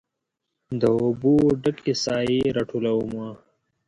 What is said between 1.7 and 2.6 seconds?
کې سائې